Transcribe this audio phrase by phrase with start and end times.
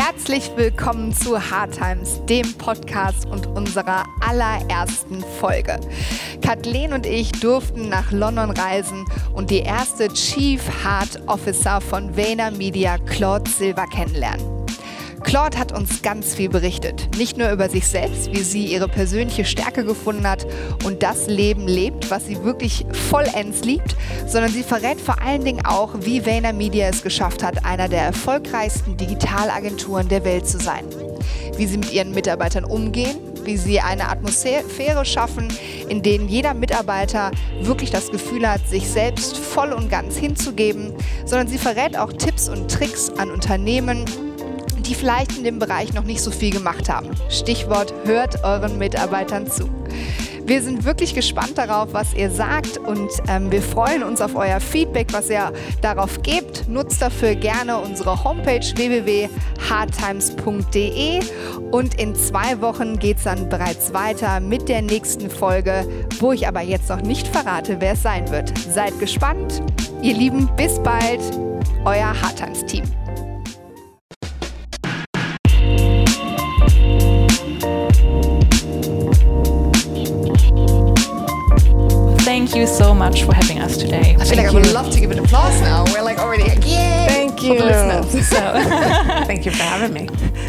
[0.00, 5.80] Herzlich willkommen zu Hard Times, dem Podcast und unserer allerersten Folge.
[6.40, 12.52] Kathleen und ich durften nach London reisen und die erste Chief Heart Officer von Vayner
[12.52, 14.57] Media, Claude Silver, kennenlernen.
[15.24, 17.16] Claude hat uns ganz viel berichtet.
[17.16, 20.46] Nicht nur über sich selbst, wie sie ihre persönliche Stärke gefunden hat
[20.84, 23.96] und das Leben lebt, was sie wirklich vollends liebt,
[24.26, 28.02] sondern sie verrät vor allen Dingen auch, wie Vayner Media es geschafft hat, einer der
[28.02, 30.84] erfolgreichsten Digitalagenturen der Welt zu sein.
[31.56, 35.48] Wie sie mit ihren Mitarbeitern umgehen, wie sie eine Atmosphäre schaffen,
[35.88, 37.32] in denen jeder Mitarbeiter
[37.62, 40.92] wirklich das Gefühl hat, sich selbst voll und ganz hinzugeben,
[41.24, 44.04] sondern sie verrät auch Tipps und Tricks an Unternehmen,
[44.88, 47.10] die vielleicht in dem Bereich noch nicht so viel gemacht haben.
[47.28, 49.68] Stichwort hört euren Mitarbeitern zu.
[50.44, 54.60] Wir sind wirklich gespannt darauf, was ihr sagt und ähm, wir freuen uns auf euer
[54.60, 55.52] Feedback, was ihr
[55.82, 56.66] darauf gebt.
[56.68, 61.20] Nutzt dafür gerne unsere Homepage www.hardtimes.de
[61.70, 65.86] und in zwei Wochen geht es dann bereits weiter mit der nächsten Folge,
[66.18, 68.58] wo ich aber jetzt noch nicht verrate, wer es sein wird.
[68.58, 69.60] Seid gespannt.
[70.00, 71.20] Ihr Lieben, bis bald.
[71.84, 72.97] Euer Hardtimes-Team.
[83.08, 84.14] Much for having us today.
[84.18, 85.84] I feel like I would love to give an applause now.
[85.92, 87.06] We're like already like, yay!
[87.08, 87.56] Thank you.
[87.56, 88.28] For the listeners.
[88.34, 88.36] So,
[89.30, 90.04] Thank you for having me.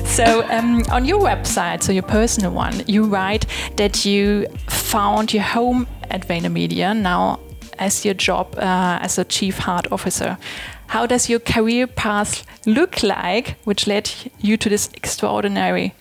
[0.05, 3.45] so um, on your website, so your personal one, you write
[3.77, 7.39] that you found your home at VaynerMedia now
[7.77, 10.37] as your job uh, as a chief heart officer.
[10.87, 15.93] How does your career path look like, which led you to this extraordinary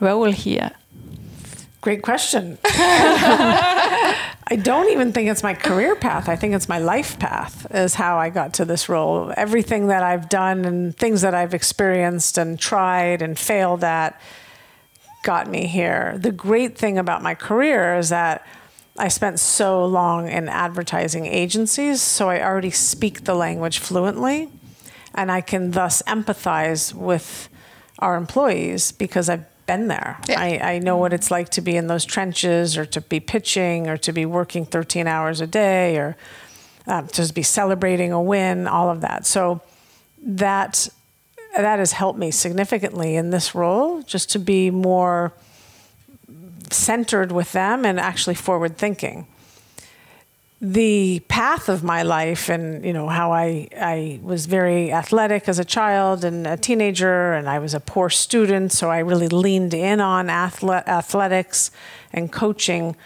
[0.00, 0.72] role here?
[1.84, 2.56] Great question.
[2.64, 6.30] I don't even think it's my career path.
[6.30, 9.34] I think it's my life path, is how I got to this role.
[9.36, 14.18] Everything that I've done and things that I've experienced and tried and failed at
[15.24, 16.16] got me here.
[16.16, 18.46] The great thing about my career is that
[18.96, 24.48] I spent so long in advertising agencies, so I already speak the language fluently,
[25.14, 27.50] and I can thus empathize with
[27.98, 30.18] our employees because I've been there.
[30.28, 30.40] Yeah.
[30.40, 33.88] I, I know what it's like to be in those trenches or to be pitching
[33.88, 36.16] or to be working 13 hours a day or
[36.86, 39.26] uh, to be celebrating a win, all of that.
[39.26, 39.60] So
[40.22, 40.88] that
[41.56, 45.32] that has helped me significantly in this role, just to be more
[46.70, 49.26] centered with them and actually forward thinking.
[50.66, 55.58] The path of my life and you know how I, I was very athletic as
[55.58, 59.74] a child and a teenager and I was a poor student so I really leaned
[59.74, 61.70] in on athle- athletics
[62.14, 62.96] and coaching.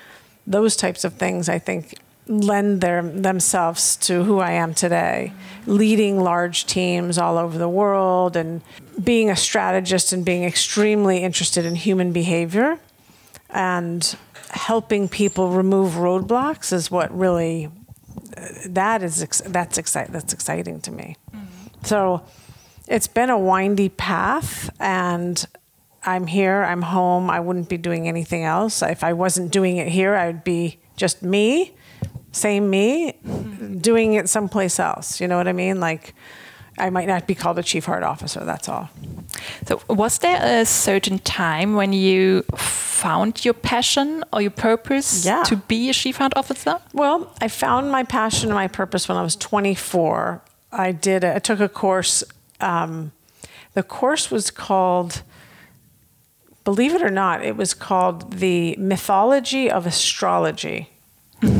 [0.46, 1.96] Those types of things I think
[2.28, 5.32] lend their, themselves to who I am today.
[5.66, 8.62] Leading large teams all over the world and
[9.02, 12.78] being a strategist and being extremely interested in human behavior.
[13.50, 14.16] And
[14.50, 17.70] helping people remove roadblocks is what really
[18.66, 21.16] that is that's excite that's exciting to me.
[21.34, 21.84] Mm-hmm.
[21.84, 22.22] So
[22.86, 25.44] it's been a windy path and
[26.04, 27.28] I'm here, I'm home.
[27.28, 28.82] I wouldn't be doing anything else.
[28.82, 31.74] If I wasn't doing it here, I would be just me,
[32.32, 33.78] same me, mm-hmm.
[33.78, 35.20] doing it someplace else.
[35.20, 35.80] You know what I mean?
[35.80, 36.14] Like
[36.80, 38.88] I might not be called a chief heart officer, that's all.
[39.66, 45.42] So, was there a certain time when you found your passion or your purpose Yeah.
[45.44, 46.78] to be a chief heart officer?
[46.92, 50.40] Well, I found my passion and my purpose when I was 24.
[50.72, 51.24] I did.
[51.24, 52.24] A, I took a course.
[52.60, 53.12] Um,
[53.74, 55.22] the course was called.
[56.64, 60.90] Believe it or not, it was called the mythology of astrology.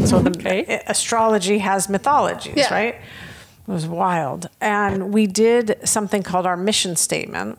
[0.05, 0.83] So the Okay.
[0.87, 2.75] astrology has mythologies, Yeah.
[2.75, 2.95] right?
[3.69, 7.59] It was wild, and we did something called our mission statement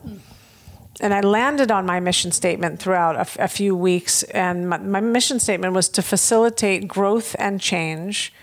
[1.00, 4.24] and I landed on my mission statement throughout a, f- a few weeks.
[4.24, 8.34] And my, my mission statement was to facilitate growth and change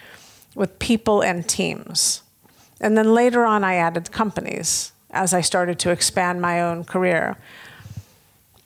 [0.55, 2.23] with people and teams.
[2.81, 7.37] And then later on, I added companies as I started to expand my own career.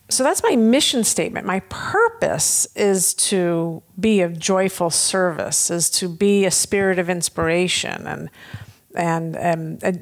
[0.09, 1.47] So that's my mission statement.
[1.47, 8.07] My purpose is to be of joyful service, is to be a spirit of inspiration
[8.07, 8.31] and
[8.95, 9.93] and um, uh,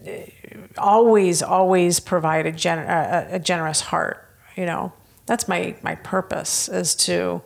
[0.78, 4.24] always, always provide a, gen- a, a generous heart.
[4.56, 4.92] You know,
[5.26, 7.42] that's my my purpose is to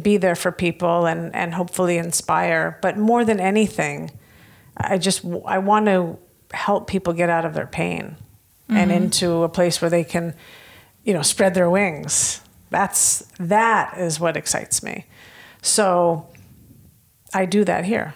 [0.00, 2.78] be there for people and and hopefully inspire.
[2.82, 4.10] But more than anything,
[4.76, 6.18] I just I want to
[6.52, 8.16] help people get out of their pain
[8.68, 10.34] and into a place where they can,
[11.04, 12.40] you know, spread their wings.
[12.70, 15.04] That's that is what excites me.
[15.62, 16.26] So
[17.32, 18.14] I do that here.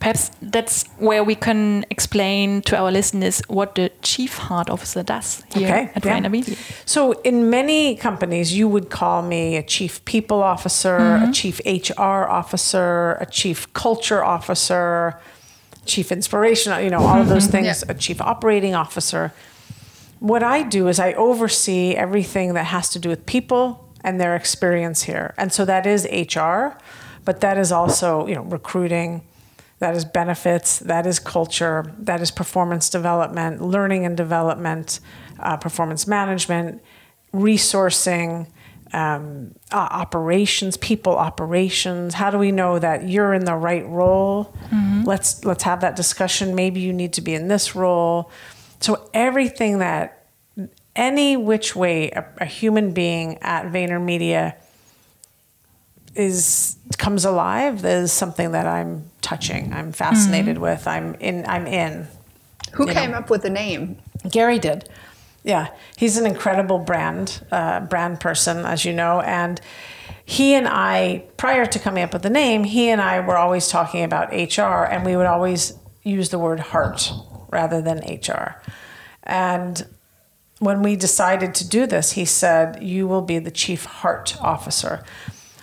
[0.00, 5.42] Perhaps that's where we can explain to our listeners what the chief heart officer does
[5.54, 6.18] here Okay, at yeah.
[6.18, 6.56] Vayner Media.
[6.86, 11.32] So, in many companies, you would call me a chief people officer, a mm-hmm.
[11.32, 15.20] chief HR officer, a chief culture officer,
[15.84, 17.64] chief inspiration, you know, all of those mm-hmm.
[17.64, 17.92] things, Yeah.
[17.92, 19.32] a chief operating officer.
[20.20, 24.34] What I do is I oversee everything that has to do with people and their
[24.34, 25.34] experience here.
[25.36, 26.78] And so that is HR,
[27.24, 29.22] but that is also, you know, recruiting,
[29.80, 35.00] that is benefits, that is culture, that is performance development, learning and development,
[35.40, 36.82] uh, performance management,
[37.34, 38.46] resourcing,
[38.92, 42.14] um, uh, operations, people operations.
[42.14, 44.54] How do we know that you're in the right role?
[45.04, 46.54] Let's let's have that discussion.
[46.54, 48.30] Maybe you need to be in this role.
[48.80, 50.26] So everything that
[50.96, 54.54] any which way a, a human being at VaynerMedia
[56.14, 59.72] is comes alive there's something that I'm touching.
[59.72, 60.86] I'm fascinated with.
[60.86, 61.46] I'm in.
[61.46, 62.08] I'm in.
[62.72, 63.18] Who came know.
[63.18, 63.98] up with the name?
[64.28, 64.88] Gary did.
[65.42, 69.60] Yeah, he's an incredible brand uh, brand person, as you know, and
[70.24, 73.68] he and I, prior to coming up with the name, he and I were always
[73.68, 75.72] talking about HR, and we would always
[76.04, 77.12] use the word heart
[77.50, 78.62] rather than HR.
[79.24, 79.84] And
[80.60, 85.02] when we decided to do this, he said, "You will be the chief heart officer,"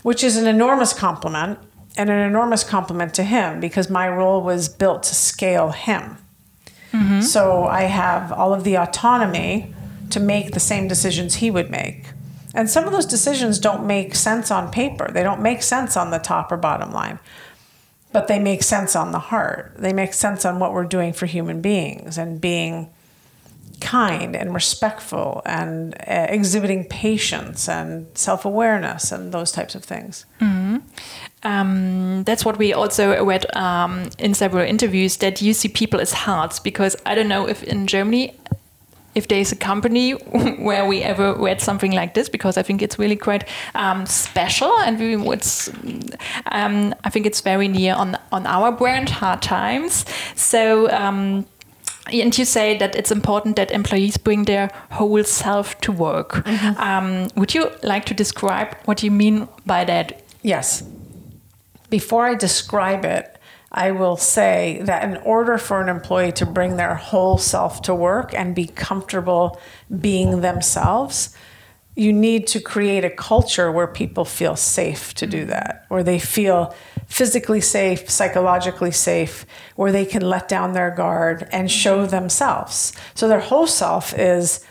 [0.07, 1.59] which is an enormous compliment
[1.97, 6.17] and an enormous compliment to him because my role was built to scale him.
[6.93, 7.19] Mm-hmm.
[7.19, 9.73] So I have all of the autonomy
[10.11, 12.05] to make the same decisions he would make.
[12.53, 15.11] And some of those decisions don't make sense on paper.
[15.11, 17.19] They don't make sense on the top or bottom line.
[18.13, 19.73] But they make sense on the heart.
[19.77, 22.89] They make sense on what we're doing for human beings and being
[23.81, 30.25] kind and respectful and uh, exhibiting patience and self-awareness and those types of things.
[31.43, 36.11] Um, that's what we also read um, in several interviews that you see people as
[36.11, 38.35] hearts because I don't know if in Germany
[39.17, 40.11] if there's a company
[40.59, 44.71] where we ever read something like this because I think it's really quite um, special
[44.79, 45.45] and we would
[46.51, 51.45] um, I think it's very near on on our brand hard times so um,
[52.11, 56.47] and you say that it's important that employees bring their whole self to work.
[56.79, 60.23] Um, would you like to describe what you mean by that?
[60.41, 60.83] Yes.
[61.89, 63.37] Before I describe it,
[63.71, 67.93] I will say that in order for an employee to bring their whole self to
[67.93, 69.59] work and be comfortable
[69.99, 71.36] being themselves,
[71.97, 75.49] you need to create a culture where people feel safe to do mm-hmm.
[75.49, 76.75] that, where they feel
[77.07, 82.11] physically safe, psychologically safe, where they can let down their guard and show mm-hmm.
[82.11, 82.93] themselves.
[83.15, 84.63] So their whole self is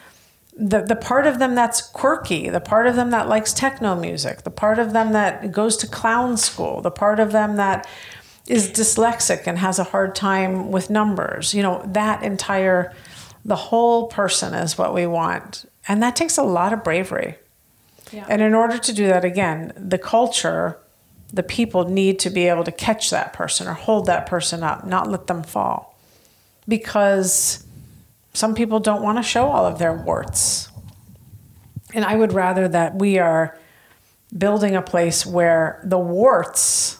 [0.56, 4.44] the, the part of them that's quirky, the part of them that likes techno music,
[4.44, 7.88] the part of them that goes to clown school, the part of them that
[8.46, 11.52] is dyslexic and has a hard time with numbers.
[11.52, 12.94] You know, that entire,
[13.44, 15.67] the whole person is what we want.
[15.88, 17.37] And that takes a lot of bravery.
[18.29, 20.79] And in order to do that, again, the culture,
[21.33, 24.87] the people need to be able to catch that person or hold that person up,
[24.87, 25.99] not let them fall.
[26.69, 27.65] Because
[28.33, 30.69] some people don't want to show all of their warts.
[31.94, 33.59] And I would rather that we are
[34.37, 36.99] building a place where the warts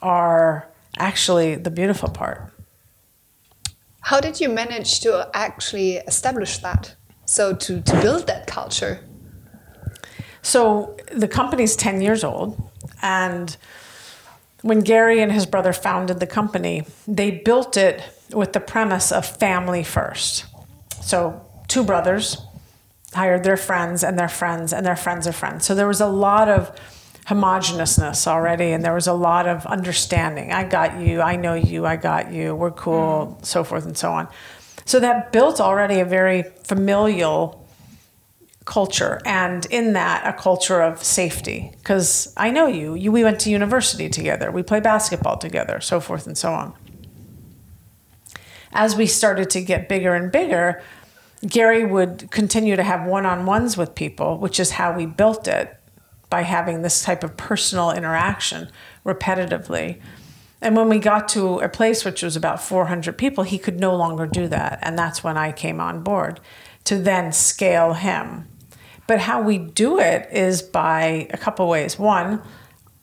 [0.00, 2.52] are actually the beautiful part.
[4.00, 6.94] How did you manage to actually establish that?
[7.34, 9.00] So to, to build that culture?
[10.40, 12.70] So the company's 10 years old.
[13.02, 13.56] And
[14.62, 19.26] when Gary and his brother founded the company, they built it with the premise of
[19.26, 20.44] family first.
[21.02, 22.40] So two brothers
[23.12, 25.64] hired their friends and their friends and their friends of friends.
[25.64, 26.70] So there was a lot of
[27.26, 30.52] homogeneousness already and there was a lot of understanding.
[30.52, 33.42] I got you, I know you, I got you, we're cool, mm-hmm.
[33.42, 34.28] so forth and so on.
[34.84, 37.66] So that built already a very familial
[38.64, 41.70] culture and in that a culture of safety.
[41.78, 42.94] Because i know you.
[42.94, 44.50] you we went to university together.
[44.50, 46.74] We play basketball together so forth and so on.
[48.72, 50.82] As we started to get bigger and bigger
[51.46, 55.76] gary would continue to have one-on-ones with people which is how we built it
[56.30, 58.70] by having this type of personal interaction
[59.04, 60.00] repetitively
[60.64, 63.94] and when we got to a place which was about 400 people he could no
[63.94, 66.40] longer do that and that's when i came on board
[66.84, 68.48] to then scale him
[69.06, 71.98] but how we do it is by a couple ways.
[71.98, 72.42] One,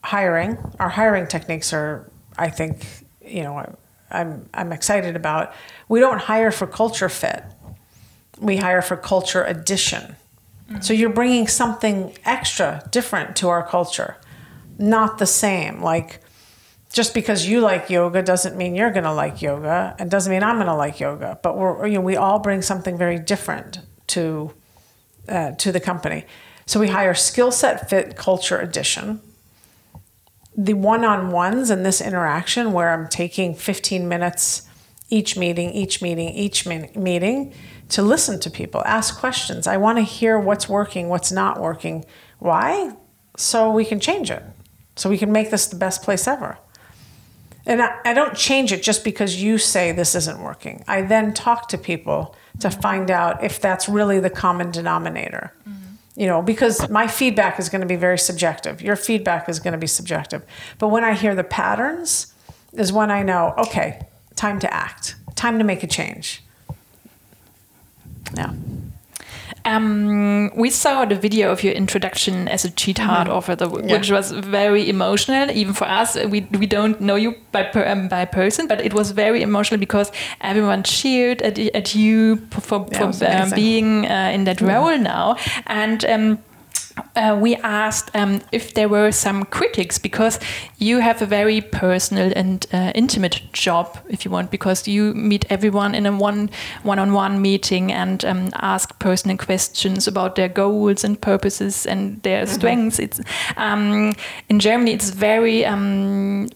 [0.04, 0.58] hiring.
[0.80, 2.86] Our hiring techniques are, I think,
[3.24, 3.76] you know,
[4.10, 5.54] I'm I'm excited about.
[5.88, 7.44] We don't hire for culture fit.
[8.40, 10.16] We hire for culture addition.
[10.70, 10.82] Mm-hmm.
[10.82, 14.18] So you're bringing something extra, different to our culture,
[14.80, 15.82] not the same.
[15.82, 16.20] Like
[16.92, 20.44] just because you like yoga doesn't mean you're going to like yoga and doesn't mean
[20.44, 21.40] I'm going to like yoga.
[21.42, 24.54] But we're, you know, we all bring something very different to,
[25.30, 26.26] uh, to the company.
[26.66, 29.22] So we hire skill set fit culture addition.
[30.56, 34.68] The one on ones and this interaction where I'm taking 15 minutes
[35.10, 37.54] each meeting, each meeting, each meeting
[37.90, 39.68] to listen to people, ask questions.
[39.68, 42.06] I want to hear what's working, what's not working.
[42.40, 42.96] Why?
[43.38, 44.44] So we can change it.
[44.96, 46.58] So we can make this the best place ever.
[47.66, 50.84] And I, I, don't change it just because you say this isn't working.
[50.88, 55.54] I then talk to people to find out if that's really the common denominator.
[55.62, 55.78] Mm-hmm.
[56.16, 58.82] You know, because my feedback is going to be very subjective.
[58.82, 60.44] Your feedback is going to be subjective.
[60.80, 62.32] But when I hear the patterns,
[62.74, 66.44] is when I know, okay, time to act, time to make a change.
[68.36, 68.54] Yeah.
[69.66, 73.92] Um, we saw the video of your introduction as a chief heart mm -hmm.
[73.92, 74.18] which yeah.
[74.18, 76.16] was very emotional, even for us.
[76.16, 79.80] We, we don't know you by per, um, by person, but it was very emotional
[79.80, 82.88] because everyone cheered at, at you for, for,
[83.22, 84.76] yeah, um, being uh, in that yeah.
[84.76, 85.36] role now.
[85.66, 86.38] And um,
[87.16, 90.40] uh, we asked um, if there were some critics because
[90.78, 95.46] you have a very personal and uh, intimate job, if you want, because you meet
[95.50, 96.50] everyone in a one
[96.84, 102.48] one-on-one meeting and um, ask personal questions about their goals and purposes and their mm
[102.48, 102.56] -hmm.
[102.56, 103.00] strengths.
[103.00, 103.20] It's
[103.58, 104.14] um,
[104.50, 106.48] in Germany, it's very um,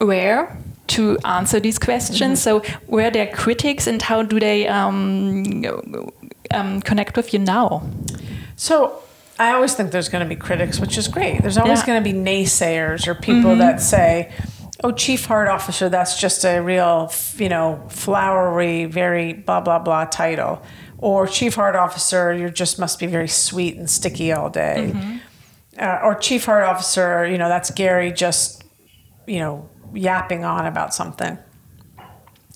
[0.00, 0.46] rare
[0.86, 2.20] to answer these questions.
[2.20, 2.36] Mm -hmm.
[2.36, 5.62] So, were there critics, and how do they um,
[6.54, 7.82] um, connect with you now?
[8.56, 9.02] So
[9.38, 11.42] I always think there's going to be critics, which is great.
[11.42, 11.86] There's always yeah.
[11.86, 13.58] going to be naysayers or people mm-hmm.
[13.60, 14.32] that say,
[14.82, 20.04] "Oh, chief heart officer, that's just a real, you know, flowery, very blah blah blah
[20.04, 20.62] title,"
[20.98, 25.16] or chief heart officer, you just must be very sweet and sticky all day, mm-hmm.
[25.78, 28.64] uh, or chief heart officer, you know, that's Gary just,
[29.26, 31.38] you know, yapping on about something.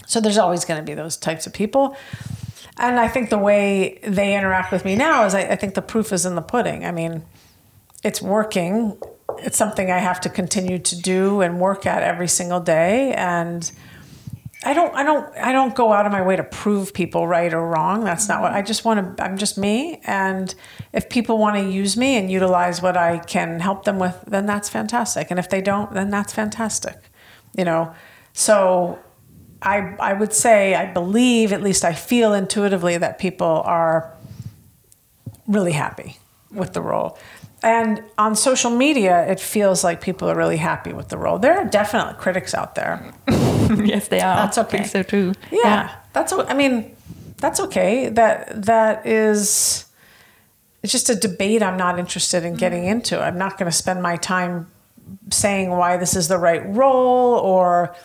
[0.06, 1.94] So there's always going to be those types of people.
[2.78, 5.82] And I think the way they interact with me now is I, I think the
[5.82, 6.84] proof is in the pudding.
[6.84, 7.24] I mean,
[8.04, 8.96] it's working.
[9.38, 13.12] It's something I have to continue to do and work at every single day.
[13.14, 13.70] And
[14.64, 17.54] I don't, I don't, I don't go out of my way to prove people right
[17.54, 18.02] or wrong.
[18.02, 19.24] That's not what I just want to.
[19.24, 20.52] I'm just me, and
[20.92, 24.46] if people want to use me and utilize what I can help them with, then
[24.46, 25.30] that's fantastic.
[25.30, 26.96] And if they don't, then that's fantastic.
[27.56, 27.94] You know,
[28.32, 28.98] so
[29.60, 34.12] I, I would say, I believe, at least I feel intuitively, that people are
[35.46, 36.16] really happy
[36.52, 37.18] with the role.
[37.62, 41.38] And on social media, it feels like people are really happy with the role.
[41.40, 43.12] There are definitely critics out there.
[43.28, 44.36] yes, they are.
[44.36, 44.78] That's okay.
[44.78, 45.32] I think so too.
[45.50, 45.96] Yeah, yeah.
[46.12, 46.32] that's.
[46.32, 46.94] I mean,
[47.38, 48.10] that's okay.
[48.10, 49.86] That that is.
[50.84, 52.90] It's just a debate I'm not interested in getting mm.
[52.90, 53.20] into.
[53.20, 54.68] I'm not going to spend my time
[55.30, 57.96] saying why this is the right role or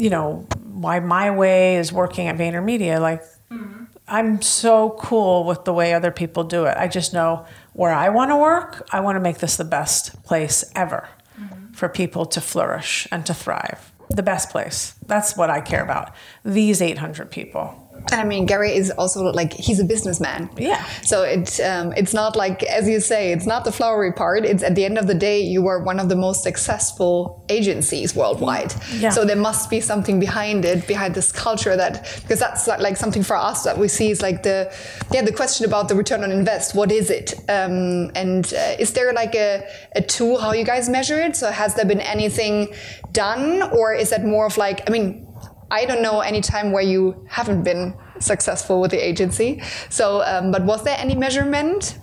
[0.00, 3.00] you know, why my way is working at VaynerMedia.
[3.00, 3.84] Like, mm-hmm.
[4.08, 6.76] I'm so cool with the way other people do it.
[6.76, 10.22] I just know where I want to work, I want to make this the best
[10.24, 11.72] place ever mm-hmm.
[11.72, 13.92] for people to flourish and to thrive.
[14.08, 14.94] The best place.
[15.06, 16.12] That's what I care about.
[16.44, 17.79] These 800 people.
[18.12, 20.50] And I mean, Gary is also like he's a businessman.
[20.56, 20.84] Yeah.
[21.02, 24.44] So it's um, it's not like as you say, it's not the flowery part.
[24.44, 28.14] It's at the end of the day, you are one of the most successful agencies
[28.14, 28.74] worldwide.
[28.94, 29.10] Yeah.
[29.10, 33.22] So there must be something behind it, behind this culture that because that's like something
[33.22, 34.72] for us that we see is like the
[35.12, 36.74] yeah the question about the return on invest.
[36.74, 37.34] What is it?
[37.48, 41.36] Um, and uh, is there like a, a tool how you guys measure it?
[41.36, 42.74] So has there been anything
[43.12, 45.26] done, or is that more of like I mean
[45.70, 49.62] I don't know any time where you haven't been successful with the agency.
[49.88, 51.98] So, um, but was there any measurement?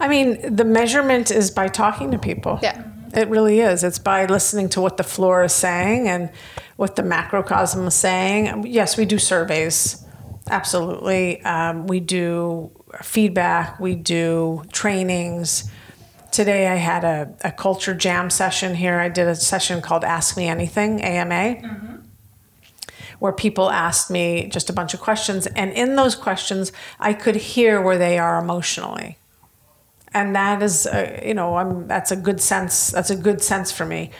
[0.00, 2.58] I mean, the measurement is by talking to people.
[2.62, 2.84] Yeah.
[3.14, 3.82] It really is.
[3.82, 6.30] It's by listening to what the floor is saying and
[6.76, 8.66] what the macrocosm is saying.
[8.66, 10.04] Yes, we do surveys.
[10.50, 11.42] Absolutely.
[11.42, 12.70] Um, we do
[13.02, 13.80] feedback.
[13.80, 15.70] We do trainings.
[16.30, 19.00] Today I had a, a culture jam session here.
[19.00, 21.34] I did a session called Ask Me Anything, AMA.
[21.34, 21.97] Mm-hmm
[23.18, 25.46] where people asked me just a bunch of questions.
[25.48, 29.18] And in those questions, I could hear where they are emotionally.
[30.14, 32.90] And that is, uh, you know, I'm, that's a good sense.
[32.90, 34.10] That's a good sense for me.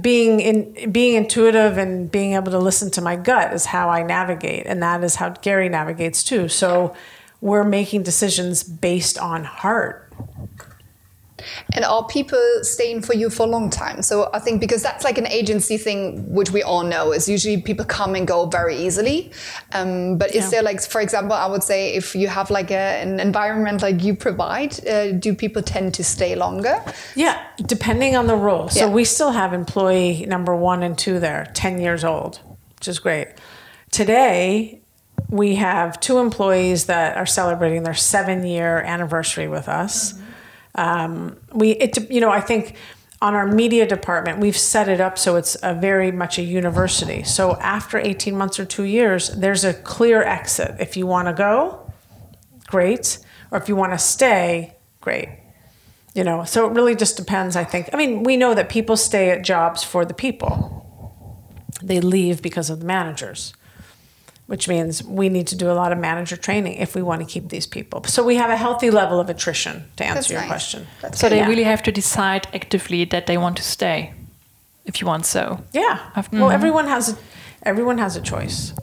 [0.00, 4.02] Being in, being intuitive and being able to listen to my gut is how I
[4.02, 6.48] navigate, and that is how Gary navigates too.
[6.48, 6.96] So,
[7.40, 10.10] we're making decisions based on heart
[11.74, 14.02] And are people staying for you for a long time?
[14.02, 17.60] So I think because that's like an agency thing, which we all know is usually
[17.60, 19.30] people come and go very easily.
[19.72, 20.50] Um, but is Yeah.
[20.50, 24.02] there like, for example, I would say if you have like a, an environment like
[24.02, 26.80] you provide, uh, do people tend to stay longer?
[27.14, 28.68] Yeah, depending on the role.
[28.68, 28.92] So Yeah.
[28.92, 32.40] we still have employee number one and two there, 10 years old,
[32.78, 33.28] which is great.
[33.90, 34.80] Today,
[35.30, 40.14] we have two employees that are celebrating their seven year anniversary with us.
[40.74, 42.76] Um, we, it, you know, I think
[43.22, 47.22] on our media department, we've set it up so it's a very much a university.
[47.22, 50.76] So after 18 months or two years, there's a clear exit.
[50.80, 51.92] If you want to go,
[52.66, 53.18] great.
[53.50, 55.28] Or if you want to stay, great
[56.14, 58.96] you know so it really just depends i think i mean we know that people
[58.96, 60.80] stay at jobs for the people
[61.82, 63.52] they leave because of the managers
[64.46, 67.26] which means we need to do a lot of manager training if we want to
[67.26, 70.40] keep these people so we have a healthy level of attrition to answer That's your
[70.40, 70.48] nice.
[70.48, 71.32] question That's So good.
[71.32, 71.48] they Yeah.
[71.48, 74.12] really have to decide actively that they want to stay,
[74.84, 75.58] if you want so.
[75.72, 77.16] yeah I've- well everyone has a,
[77.62, 78.72] everyone has a choice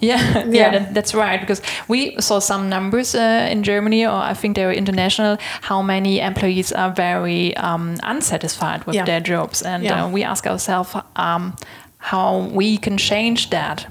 [0.00, 0.70] Yeah, yeah, Yeah.
[0.78, 1.40] that, that's right.
[1.40, 5.82] Because we saw some numbers uh, in Germany, or I think they were international, how
[5.82, 9.04] many employees are very um, unsatisfied with Yeah.
[9.06, 10.04] their jobs, and Yeah.
[10.04, 11.52] uh, we ask ourselves um,
[11.98, 13.86] how we can change that.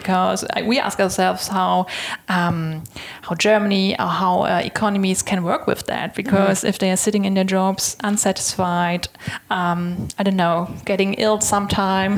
[0.00, 1.86] Because we ask ourselves how
[2.28, 2.84] um,
[3.26, 6.14] how Germany or how uh, economies can work with that.
[6.14, 9.08] Because if they are sitting in their jobs unsatisfied,
[9.50, 12.12] um, I don't know, getting ill sometime,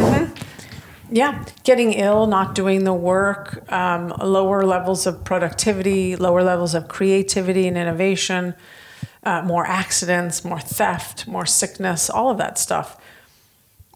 [1.13, 6.87] Yeah, getting ill, not doing the work, um, lower levels of productivity, lower levels of
[6.87, 8.55] creativity and innovation,
[9.25, 12.97] uh, more accidents, more theft, more sickness, all of that stuff.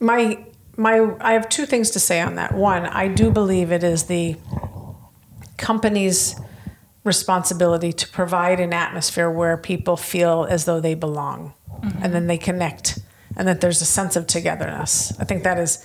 [0.01, 0.45] My
[0.77, 2.55] my, I have two things to say on that.
[2.55, 4.37] One, I do believe it is the
[5.57, 6.39] company's
[7.05, 11.53] responsibility to provide an atmosphere where people feel as though they belong,
[12.01, 12.99] and then they connect,
[13.37, 15.13] and that there's a sense of togetherness.
[15.21, 15.85] I think that is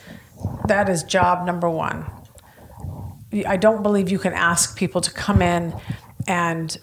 [0.67, 2.05] that is job number one.
[3.45, 5.75] I don't believe you can ask people to come in
[6.27, 6.77] and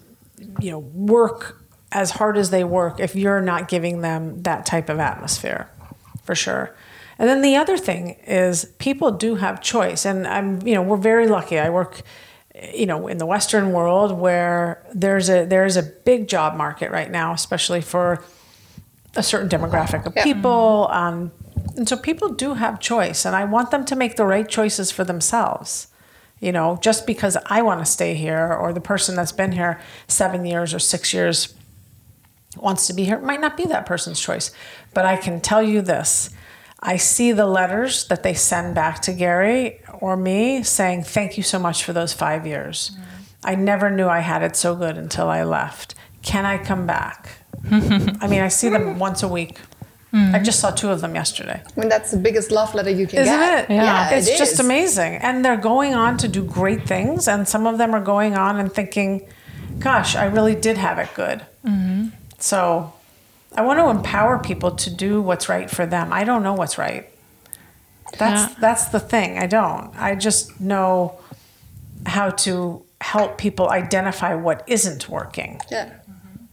[0.60, 4.88] you know work as hard as they work if you're not giving them that type
[4.88, 5.70] of atmosphere
[6.24, 6.74] for sure
[7.18, 10.04] and then the other thing is people do have choice.
[10.04, 11.58] And i'm you know we're very lucky.
[11.58, 12.02] I work
[12.74, 17.10] you know in the western world where there's a there's a big job market right
[17.10, 18.22] now especially for
[19.14, 20.24] a certain demographic of Yeah.
[20.24, 20.88] people.
[20.90, 21.32] Um,
[21.76, 24.90] and so people do have choice and i want them to make the right choices
[24.90, 25.88] for themselves
[26.40, 29.78] you know just because i want to stay here or the person that's been here
[30.08, 31.54] seven years or six years
[32.56, 34.50] wants to be here might not be that person's choice.
[34.94, 36.30] But i can tell you this
[36.86, 41.42] i see the letters that they send back to gary or me saying thank you
[41.42, 42.96] so much for those five years
[43.44, 47.38] i never knew i had it so good until i left can i come back
[47.70, 49.58] i mean i see them once a week
[50.32, 53.06] i just saw two of them yesterday I mean, that's the biggest love letter you
[53.06, 53.26] can get.
[53.26, 53.70] isn't it?
[53.74, 55.16] Yeah, it's it just amazing.
[55.16, 57.28] And they're going on to do great things.
[57.28, 59.28] And some of them are going on and thinking,
[59.78, 61.44] gosh, I really did have it good.
[61.66, 62.08] Mm-hmm.
[62.38, 62.94] So
[63.56, 66.12] I want to empower people to do what's right for them.
[66.12, 67.08] I don't know what's right.
[68.18, 68.56] That's Yeah.
[68.60, 69.38] that's the thing.
[69.38, 69.92] I don't.
[69.96, 71.18] I just know
[72.06, 75.60] how to help people identify what isn't working.
[75.70, 75.86] Yeah.
[75.86, 76.44] Mm-hmm.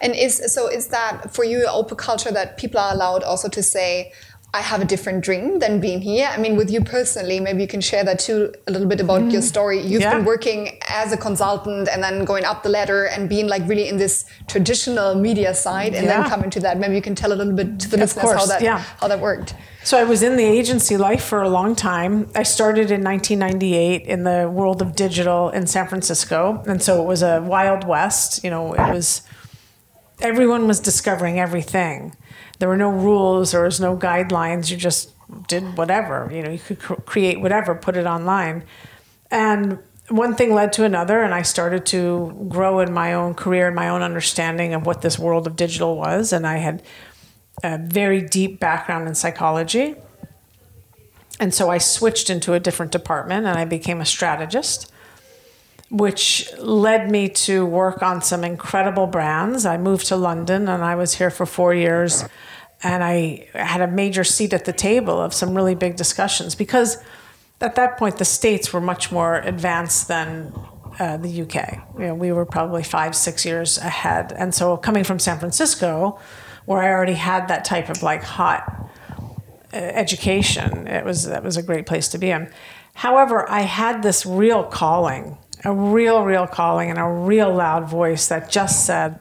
[0.00, 3.62] And is so is that for you open culture that people are allowed also to
[3.62, 4.12] say,
[4.54, 6.26] I have a different dream than being here?
[6.32, 9.30] I mean, with you personally, maybe you can share that too a little bit about
[9.30, 9.52] your mm.
[9.52, 9.78] story.
[9.78, 10.14] You've Yeah.
[10.14, 13.88] been working as a consultant and then going up the ladder and being like really
[13.88, 16.78] in this traditional media side and then coming to that.
[16.78, 18.82] Maybe you can tell a little bit to the Of listeners how that yeah.
[19.00, 19.54] how that worked.
[19.84, 22.30] So I was in the agency life for a long time.
[22.34, 27.06] I started in 1998 in the world of digital in San Francisco, and so it
[27.06, 28.42] was a wild west.
[28.42, 29.22] You know, it was
[30.20, 32.16] everyone was discovering everything.
[32.58, 34.70] There were no rules, there was no guidelines.
[34.70, 35.12] You just
[35.46, 36.28] did whatever.
[36.32, 38.64] You know, you could cr- create whatever, put it online,
[39.30, 39.78] and
[40.10, 43.76] one thing led to another, and I started to grow in my own career and
[43.76, 46.32] my own understanding of what this world of digital was.
[46.32, 46.82] And I had
[47.62, 49.96] a very deep background in psychology.
[51.40, 54.90] And so I switched into a different department and I became a strategist,
[55.90, 59.64] which led me to work on some incredible brands.
[59.64, 62.24] I moved to London and I was here for four years.
[62.82, 66.98] And I had a major seat at the table of some really big discussions because
[67.60, 70.52] at that point the States were much more advanced than
[70.98, 71.78] uh, the UK.
[71.98, 74.32] You know, we were probably five, six years ahead.
[74.36, 76.18] And so coming from San Francisco,
[76.66, 78.90] where I already had that type of like hot
[79.72, 82.50] uh, education, it was that was a great place to be in.
[82.94, 88.28] However, I had this real calling, a real, real calling, and a real loud voice
[88.28, 89.20] that just said,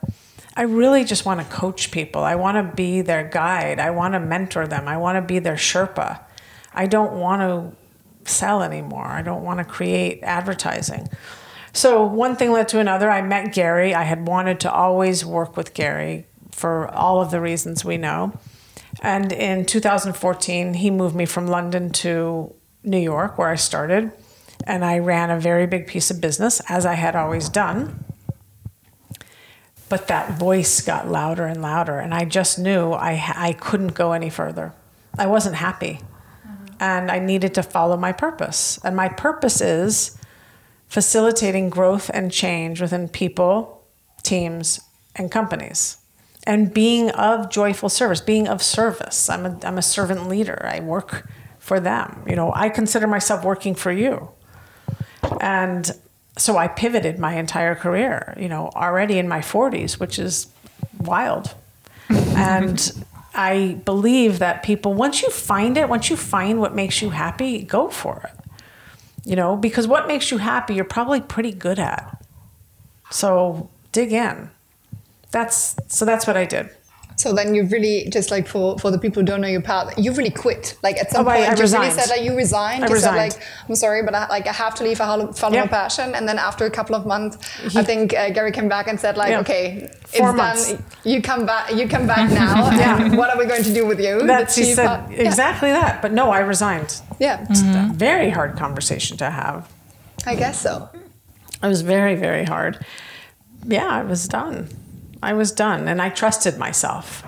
[0.55, 2.23] I really just want to coach people.
[2.23, 3.79] I want to be their guide.
[3.79, 4.87] I want to mentor them.
[4.87, 6.21] I want to be their Sherpa.
[6.73, 9.05] I don't want to sell anymore.
[9.05, 11.09] I don't want to create advertising.
[11.73, 13.09] So one thing led to another.
[13.09, 13.93] I met Gary.
[13.93, 18.33] I had wanted to always work with Gary for all of the reasons we know.
[19.01, 24.11] And in 2014, he moved me from London to New York, where I started.
[24.65, 28.03] And I ran a very big piece of business, as I had always done.
[29.89, 34.11] But that voice got louder and louder, and I just knew I, I couldn't go
[34.11, 34.73] any further.
[35.17, 36.01] I wasn't happy,
[36.79, 38.79] and I needed to follow my purpose.
[38.83, 40.17] And my purpose is
[40.87, 43.83] facilitating growth and change within people,
[44.23, 44.81] teams,
[45.15, 45.97] and companies
[46.47, 49.29] and being of joyful service, being of service.
[49.29, 50.65] I'm a, I'm a servant leader.
[50.65, 52.23] I work for them.
[52.25, 54.29] You know, I consider myself working for you.
[55.41, 55.91] And
[56.37, 60.47] so I pivoted my entire career, you know, already in my 40s, which is
[60.99, 61.55] wild.
[62.09, 67.09] and I believe that people, once you find it, once you find what makes you
[67.09, 68.39] happy, go for it.
[69.25, 72.23] You know, because what makes you happy, you're probably pretty good at.
[73.09, 74.49] So dig in
[75.31, 76.69] that's so that's what I did.
[77.17, 79.91] So then you really just like for for the people who don't know your path,
[79.97, 80.77] you really quit.
[80.83, 81.81] Like at some oh, point, I, I you resigned.
[81.81, 82.83] really said like you resigned.
[82.83, 83.33] I you resigned.
[83.33, 85.01] said like I'm sorry, but I, like I have to leave.
[85.01, 85.61] I follow yeah.
[85.61, 86.13] my passion.
[86.13, 88.99] And then after a couple of months, he, I think uh, Gary came back and
[88.99, 89.39] said like, yeah.
[89.39, 90.71] okay, Four it's months.
[90.73, 90.85] done.
[91.05, 91.73] You come back.
[91.73, 92.69] You come back now.
[92.77, 93.15] yeah.
[93.15, 94.21] What are we going to do with you?
[94.21, 96.03] That's he said exactly that.
[96.03, 97.01] But no, I resigned.
[97.19, 97.91] Yeah, it's mm-hmm.
[97.91, 99.67] a very hard conversation to have.
[100.27, 100.87] I guess so.
[101.63, 102.85] It was very very hard.
[103.65, 104.69] Yeah, I was done.
[105.27, 107.23] I was done and I trusted myself.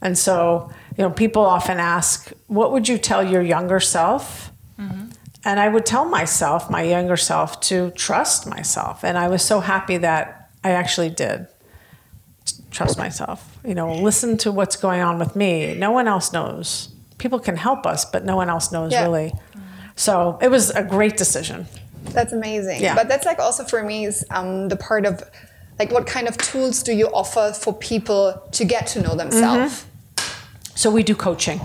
[0.00, 4.50] And so, you know, people often ask, what would you tell your younger self?
[4.78, 5.10] Mm-hmm.
[5.44, 9.04] And I would tell myself, my younger self, to trust myself.
[9.04, 11.46] And I was so happy that I actually did
[12.70, 13.58] trust myself.
[13.66, 15.74] You know, listen to what's going on with me.
[15.74, 16.88] No one else knows.
[17.18, 19.02] People can help us, but no one else knows yeah.
[19.02, 19.32] really.
[19.94, 21.66] So it was a great decision.
[22.04, 22.80] That's amazing.
[22.80, 22.94] Yeah.
[22.94, 25.22] But that's like also for me is um, the part of
[25.78, 29.84] like what kind of tools do you offer for people to get to know themselves?
[30.16, 30.76] Mm-hmm.
[30.76, 31.60] So we do coaching.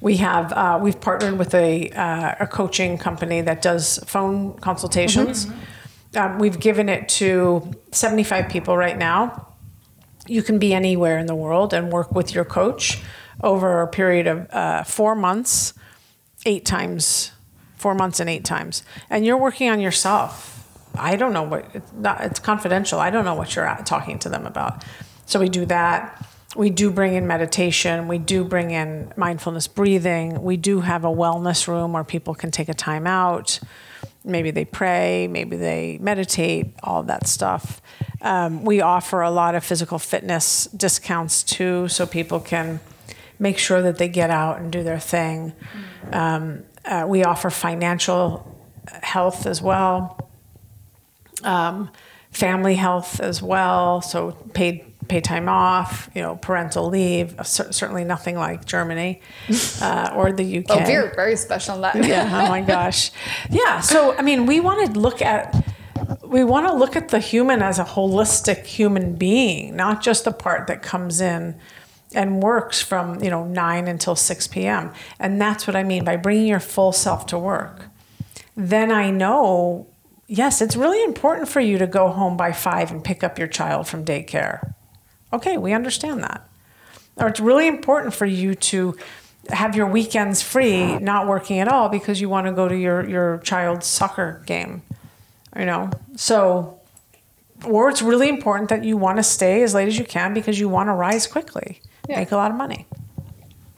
[0.00, 5.46] We have uh, we've partnered with a, uh, a coaching company that does phone consultations.
[5.46, 6.18] Mm-hmm.
[6.18, 9.48] Um, we've given it to 75 people right now.
[10.26, 13.02] You can be anywhere in the world and work with your coach
[13.42, 15.74] over a period of uh, four months,
[16.46, 17.32] eight times,
[17.76, 18.82] four months and eight times.
[19.10, 20.55] And you're working on yourself
[20.98, 23.00] I don't know what it's, not, it's confidential.
[23.00, 24.84] I don't know what you're talking to them about.
[25.26, 26.24] So we do that.
[26.56, 28.08] We do bring in meditation.
[28.08, 30.42] We do bring in mindfulness breathing.
[30.42, 33.60] We do have a wellness room where people can take a time out.
[34.24, 37.80] Maybe they pray, maybe they meditate, all that stuff.
[38.22, 42.80] Um, we offer a lot of physical fitness discounts too, so people can
[43.38, 45.52] make sure that they get out and do their thing.
[46.12, 48.52] Um, uh, we offer financial
[49.02, 50.25] health as well
[51.46, 51.90] um,
[52.30, 54.02] family health as well.
[54.02, 57.38] So paid paid time off, you know, parental leave.
[57.38, 59.20] Uh, certainly nothing like Germany
[59.80, 60.64] uh, or the UK.
[60.68, 62.04] Oh, we're very special in that.
[62.04, 62.44] yeah.
[62.44, 63.10] Oh my gosh.
[63.50, 63.80] Yeah.
[63.80, 65.54] So I mean, we want to look at
[66.24, 70.32] we want to look at the human as a holistic human being, not just the
[70.32, 71.58] part that comes in
[72.14, 74.92] and works from you know 9 until 6 p.m.
[75.18, 77.86] And that's what I mean by bringing your full self to work.
[78.56, 79.86] Then I know
[80.26, 83.48] yes, it's really important for you to go home by five and pick up your
[83.48, 84.74] child from daycare.
[85.32, 86.48] Okay, we understand that.
[87.16, 88.96] Or it's really important for you to
[89.50, 93.08] have your weekends free, not working at all because you want to go to your,
[93.08, 94.82] your child's soccer game.
[95.56, 95.90] You know?
[96.16, 96.80] So,
[97.64, 100.60] or it's really important that you want to stay as late as you can because
[100.60, 102.18] you want to rise quickly, yeah.
[102.18, 102.86] make a lot of money.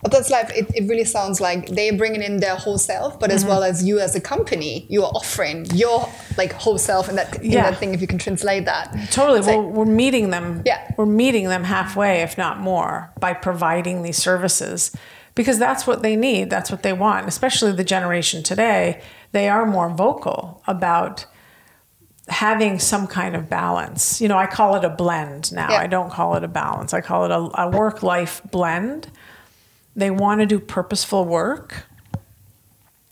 [0.02, 3.32] But that's like it, it really sounds like they're bringing in their whole self, but
[3.32, 3.50] as mm-hmm.
[3.50, 7.44] well as you as a company, you are offering your like whole self and that
[7.44, 7.70] yeah.
[7.70, 7.94] that thing.
[7.94, 9.40] If you can translate that, totally.
[9.40, 10.62] Well, we're meeting them.
[10.64, 14.94] Yeah, we're meeting them halfway, if not more, by providing these services,
[15.34, 16.48] because that's what they need.
[16.48, 17.26] That's what they want.
[17.26, 21.26] Especially the generation today, they are more vocal about
[22.28, 24.20] having some kind of balance.
[24.20, 25.70] You know, I call it a blend now.
[25.70, 25.80] Yeah.
[25.80, 26.94] I don't call it a balance.
[26.94, 29.10] I call it a, a work life blend
[29.98, 31.84] they want to do purposeful work.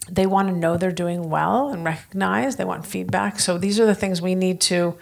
[0.08, 2.54] They want to know they're doing well and recognize.
[2.54, 3.40] They want feedback.
[3.40, 4.96] So these are the things we need to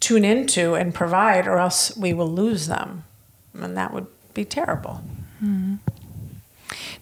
[0.00, 3.04] tune into and provide, or else we will lose them.
[3.54, 5.00] And that would be terrible.
[5.42, 5.76] Mm-hmm.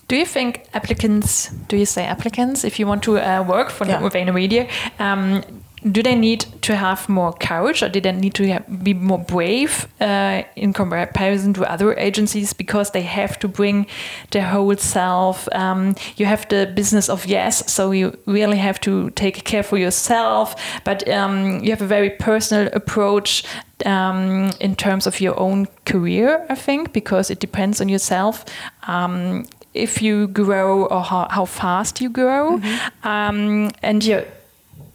[0.08, 3.86] Do you think applicants, do you say applicants, if you want to uh, work for
[3.86, 4.30] yeah.
[4.30, 5.42] Media, um,
[5.90, 9.18] do they need to have more courage or do they need to have, be more
[9.18, 13.86] brave uh, in comparison to other agencies because they have to bring
[14.30, 19.10] their whole self um, you have the business of yes so you really have to
[19.10, 23.44] take care for yourself but um, you have a very personal approach
[23.84, 28.44] um, in terms of your own career i think because it depends on yourself
[28.88, 32.62] um, if you grow or how, how fast you grow mm
[33.02, 33.70] -hmm.
[33.82, 34.22] and you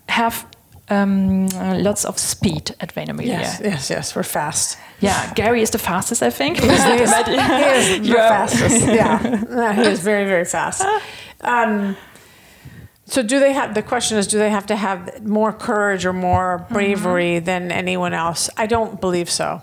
[0.07, 0.45] have
[0.91, 1.47] um,
[1.83, 3.27] lots of speed at VaynerMedia.
[3.27, 4.77] Yes, yes, yes, we're fast.
[4.99, 6.59] Yeah, Gary is the fastest, I think.
[6.59, 7.11] he is, he is,
[8.09, 8.85] the fastest.
[8.85, 10.85] Yeah, he is very, very fast.
[11.41, 11.95] Um,
[13.05, 16.13] so, do they have the question is, do they have to have more courage or
[16.13, 17.45] more bravery mm-hmm.
[17.45, 18.49] than anyone else?
[18.57, 19.61] I don't believe so.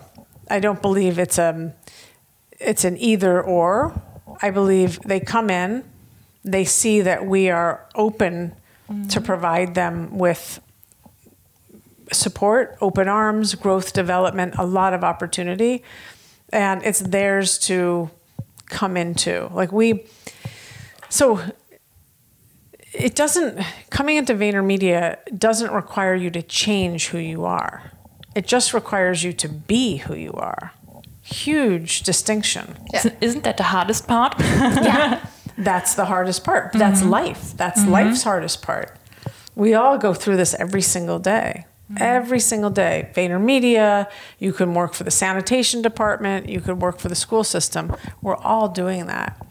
[0.49, 1.73] I don't believe it's a, um,
[2.59, 4.01] it's an either or.
[4.41, 5.83] I believe they come in,
[6.43, 8.55] they see that we are open
[8.89, 9.07] mm-hmm.
[9.07, 10.59] to provide them with
[12.11, 15.83] support, open arms, growth development, a lot of opportunity.
[16.51, 18.09] And it's theirs to
[18.67, 19.49] come into.
[19.53, 20.05] Like we,
[21.09, 21.41] so
[22.93, 27.91] it doesn't, coming into VaynerMedia doesn't require you to change who you are.
[28.35, 30.73] It just requires you to be who you are.
[31.23, 32.77] Huge distinction.
[32.91, 32.99] Yeah.
[32.99, 34.35] Isn't, isn't that the hardest part?
[34.39, 35.25] yeah.
[35.57, 36.71] That's the hardest part.
[36.73, 37.09] That's mm-hmm.
[37.09, 37.57] life.
[37.57, 37.91] That's mm-hmm.
[37.91, 38.97] life's hardest part.
[39.55, 41.65] We all go through this every single day.
[41.97, 43.09] Every single day.
[43.15, 47.95] VaynerMedia, you can work for the sanitation department, you could work for the school system.
[48.21, 49.43] We're all doing that.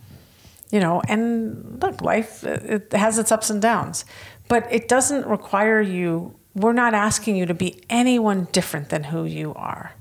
[0.70, 4.04] You know, and look, life it has its ups and downs.
[4.48, 9.24] But it doesn't require you we're not asking you to be anyone different than who
[9.24, 9.92] you are.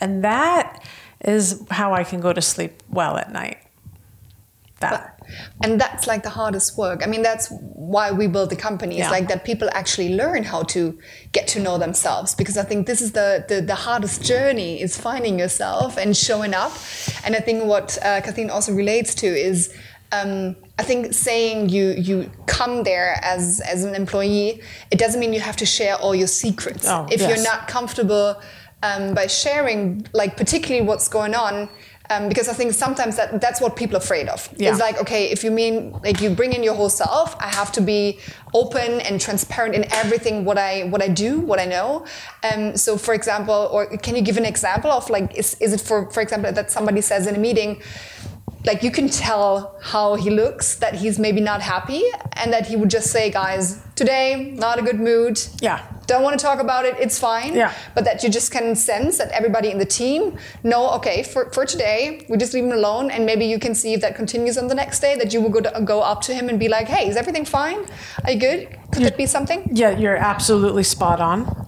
[0.00, 0.82] And that
[1.24, 3.58] is how I can go to sleep well at night.
[4.80, 5.16] That
[5.62, 9.10] and that's like the hardest work i mean that's why we build the company yeah.
[9.10, 10.98] like that people actually learn how to
[11.32, 14.96] get to know themselves because i think this is the, the, the hardest journey is
[14.96, 16.72] finding yourself and showing up
[17.24, 19.74] and i think what uh, kathleen also relates to is
[20.12, 24.62] um, I think saying you you come there as as an employee,
[24.92, 26.86] it doesn't mean you have to share all your secrets.
[26.86, 27.28] Oh, if yes.
[27.28, 28.40] you're not comfortable
[28.84, 31.68] um, by sharing, like particularly what's going on,
[32.10, 34.48] um, because I think sometimes that that's what people are afraid of.
[34.56, 34.70] Yeah.
[34.70, 37.72] It's like, okay, if you mean like you bring in your whole self, I have
[37.72, 38.18] to be
[38.54, 42.06] open and transparent in everything what I what I do, what I know.
[42.48, 45.80] Um, so, for example, or can you give an example of like, is is it
[45.80, 47.82] for for example that somebody says in a meeting?
[48.66, 52.02] Like you can tell how he looks that he's maybe not happy
[52.32, 55.40] and that he would just say guys today not a good mood.
[55.60, 55.86] Yeah.
[56.06, 56.94] Don't want to talk about it.
[57.00, 57.54] It's fine.
[57.54, 57.72] Yeah.
[57.94, 61.64] But that you just can sense that everybody in the team know okay for, for
[61.64, 64.66] today we just leave him alone and maybe you can see if that continues on
[64.66, 66.88] the next day that you will go, to, go up to him and be like
[66.88, 67.86] hey is everything fine?
[68.24, 68.78] Are you good?
[68.92, 69.68] Could that be something?
[69.72, 71.65] Yeah you're absolutely spot on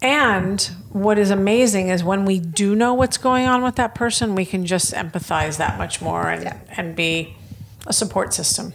[0.00, 4.34] and what is amazing is when we do know what's going on with that person,
[4.34, 6.58] we can just empathize that much more and, yeah.
[6.76, 7.36] and be
[7.86, 8.74] a support system.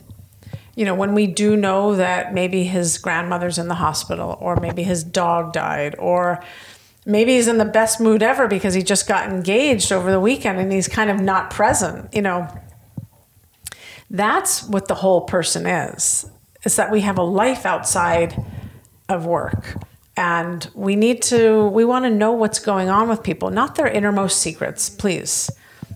[0.76, 4.84] You know, when we do know that maybe his grandmother's in the hospital, or maybe
[4.84, 6.44] his dog died, or
[7.06, 10.60] maybe he's in the best mood ever because he just got engaged over the weekend
[10.60, 12.48] and he's kind of not present, you know,
[14.10, 16.26] that's what the whole person is.
[16.66, 18.44] Is that we have a life outside
[19.10, 19.76] of work
[20.16, 23.88] and we need to we want to know what's going on with people not their
[23.88, 25.50] innermost secrets please.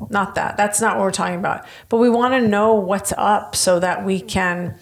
[0.09, 1.65] Not that that's not what we're talking about.
[1.89, 4.75] But we want to know what's up so that we can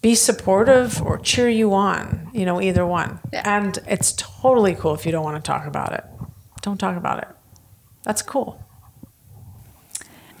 [0.00, 3.20] be supportive or cheer you on you know either one.
[3.32, 3.42] Yeah.
[3.44, 6.04] and it's totally cool if you don't want to talk about it.
[6.62, 7.28] Don't talk about it.
[8.04, 8.62] That's cool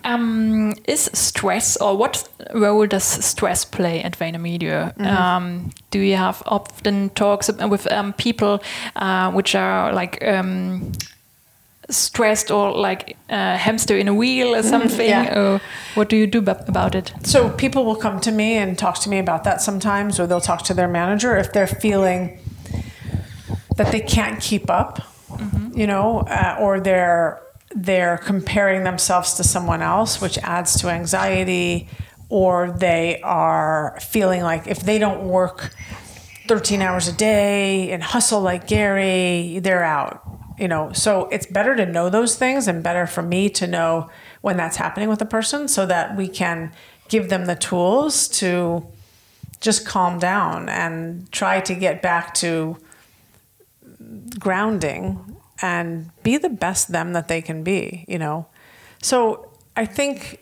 [0.08, 4.92] um, is stress or what role does stress play at VaynerMedia?
[4.96, 5.36] Mm -hmm.
[5.36, 8.58] um, do you have often talks with um, people
[8.96, 10.90] uh, which are like um,
[11.88, 15.08] stressed or like uh, hamster in a wheel or something?
[15.08, 15.38] yeah.
[15.38, 15.60] Or
[15.94, 17.12] what do you do about it?
[17.22, 20.46] So people will come to me and talk to me about that sometimes, or they'll
[20.46, 22.38] talk to their manager if they're feeling
[23.76, 25.78] that they can't keep up, mm -hmm.
[25.78, 27.36] you know, uh, or they're
[27.74, 31.88] they're comparing themselves to someone else, which adds to anxiety,
[32.28, 35.70] or they are feeling like if they don't work
[36.46, 40.22] 13 hours a day and hustle like Gary, they're out.
[40.58, 44.10] You know, so it's better to know those things and better for me to know
[44.40, 46.72] when that's happening with a person so that we can
[47.08, 48.84] give them the tools to
[49.60, 52.76] just calm down and try to get back to
[54.38, 58.46] grounding and be the best them that they can be, you know?
[59.02, 60.40] So I think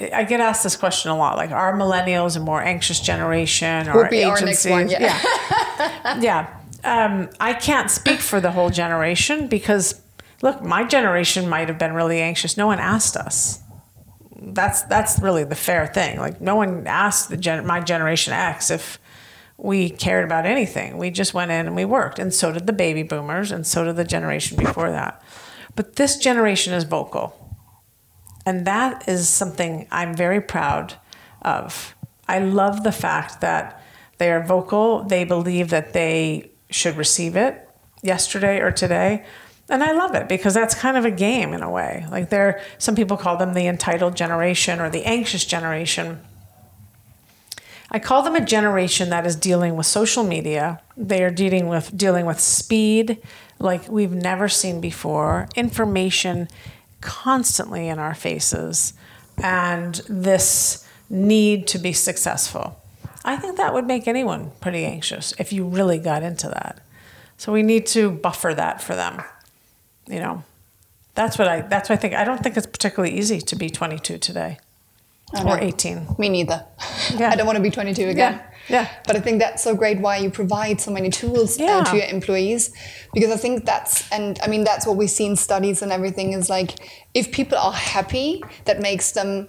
[0.00, 4.02] I get asked this question a lot like, are millennials a more anxious generation or
[4.02, 5.00] Would be our next one, yeah.
[5.00, 6.20] yeah.
[6.20, 6.56] yeah.
[6.84, 10.00] Um, I can't speak for the whole generation because,
[10.42, 12.56] look, my generation might have been really anxious.
[12.56, 13.60] No one asked us.
[14.38, 16.18] That's that's really the fair thing.
[16.18, 18.98] Like no one asked the gen- my generation X if
[19.58, 20.98] we cared about anything.
[20.98, 23.84] We just went in and we worked, and so did the baby boomers, and so
[23.84, 25.22] did the generation before that.
[25.74, 27.56] But this generation is vocal,
[28.44, 30.94] and that is something I'm very proud
[31.42, 31.94] of.
[32.28, 33.82] I love the fact that
[34.18, 35.02] they are vocal.
[35.02, 37.68] They believe that they should receive it
[38.02, 39.24] yesterday or today.
[39.68, 42.06] And I love it because that's kind of a game in a way.
[42.10, 46.20] Like there some people call them the entitled generation or the anxious generation.
[47.90, 50.80] I call them a generation that is dealing with social media.
[50.96, 53.18] They are dealing with dealing with speed
[53.58, 56.48] like we've never seen before, information
[57.00, 58.92] constantly in our faces,
[59.42, 62.80] and this need to be successful.
[63.24, 66.80] I think that would make anyone pretty anxious if you really got into that.
[67.38, 69.22] So we need to buffer that for them.
[70.06, 70.44] You know,
[71.14, 72.14] that's what I that's what I think.
[72.14, 74.58] I don't think it's particularly easy to be 22 today
[75.34, 76.16] or 18.
[76.18, 76.64] Me neither.
[77.16, 77.30] Yeah.
[77.32, 78.34] I don't want to be 22 again.
[78.34, 78.42] Yeah.
[78.68, 78.88] Yeah.
[79.06, 82.06] But I think that's so great why you provide so many tools uh, to your
[82.06, 82.72] employees
[83.14, 86.32] because I think that's and I mean that's what we see in studies and everything
[86.32, 86.72] is like
[87.14, 89.48] if people are happy that makes them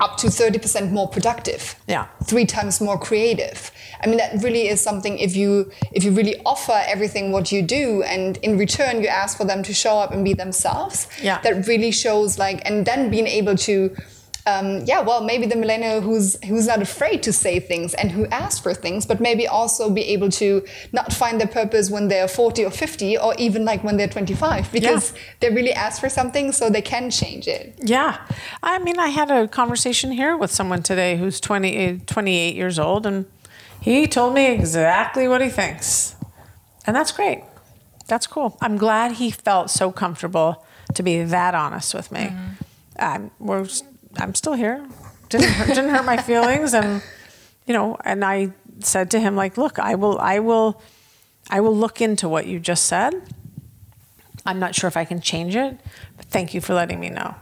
[0.00, 1.74] up to 30% more productive.
[1.88, 2.06] Yeah.
[2.24, 3.70] Three times more creative.
[4.02, 7.62] I mean that really is something if you if you really offer everything what you
[7.62, 11.06] do and in return you ask for them to show up and be themselves.
[11.20, 11.40] Yeah.
[11.42, 13.94] That really shows like and then being able to
[14.48, 18.26] um, yeah, well, maybe the millennial who's who's not afraid to say things and who
[18.26, 22.28] asks for things, but maybe also be able to not find their purpose when they're
[22.28, 26.52] 40 or 50 or even like when they're 25 because they really ask for something
[26.52, 27.78] so they can change it.
[27.82, 28.18] Yeah.
[28.62, 32.78] I mean, I had a conversation here with someone today who's 20, eh, 28 years
[32.78, 33.26] old, and
[33.80, 36.16] he told me exactly what he thinks.
[36.86, 37.42] And that's great.
[38.06, 38.56] That's cool.
[38.62, 42.32] I'm glad he felt so comfortable to be that honest with me.
[42.98, 43.66] Um, we're,
[44.18, 44.86] I'm still here.
[45.28, 47.02] Didn't hurt, didn't hurt my feelings, and
[47.66, 47.96] you know.
[48.04, 50.80] And I said to him, like, look, I will, I will,
[51.50, 53.14] I will look into what you just said.
[54.46, 55.78] I'm not sure if I can change it,
[56.16, 57.34] but thank you for letting me know.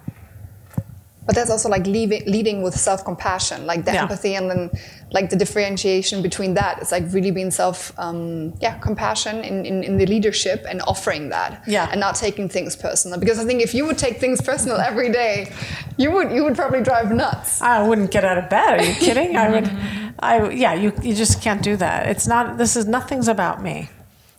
[1.27, 4.03] But that's also like leaving, leading with self compassion, like the Yeah.
[4.03, 4.71] empathy, and then
[5.13, 6.79] like the differentiation between that.
[6.81, 11.29] It's like really being self, um, yeah, compassion in, in, in the leadership and offering
[11.29, 11.89] that, Yeah.
[11.91, 13.19] and not taking things personal.
[13.19, 15.53] Because I think if you would take things personal every day,
[15.97, 17.63] you would you would probably drive nuts.
[17.63, 18.81] I wouldn't get out of bed.
[18.81, 19.37] Are you kidding?
[19.37, 19.71] I would.
[20.19, 20.75] I yeah.
[20.75, 22.07] You you just can't do that.
[22.09, 22.59] It's not.
[22.59, 23.89] This is nothing's about me,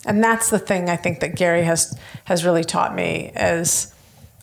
[0.05, 3.93] and that's the thing I think that Gary has has really taught me is,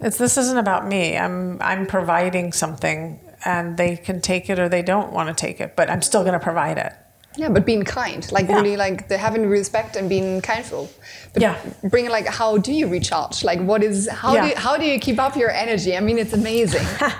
[0.00, 1.18] it's this isn't about me.
[1.18, 5.60] I'm I'm providing something, and they can take it or they don't want to take
[5.60, 6.92] it, but I'm still going to provide it.
[7.36, 8.54] Yeah, but being kind, like Yeah.
[8.56, 10.88] really, like the having respect and being kindful.
[11.32, 11.56] But Yeah.
[11.82, 13.42] bringing like, how do you recharge?
[13.42, 14.50] Like, what is how Yeah.
[14.50, 15.96] do how do you keep up your energy?
[15.96, 16.86] I mean, it's amazing.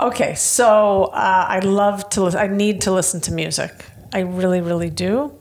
[0.00, 2.24] Okay, so uh, I love to.
[2.24, 3.70] Lis- I need to listen to music.
[4.12, 5.32] I really, really do.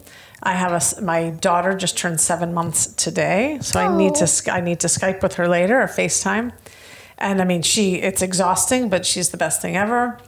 [0.43, 1.01] I have a.
[1.01, 4.25] My daughter just turned seven months today, so I need to.
[4.25, 4.51] Oh.
[4.53, 6.51] I need to Skype with her later or FaceTime,
[7.17, 7.95] and I mean, she.
[7.95, 10.19] It's exhausting, but she's the best thing ever.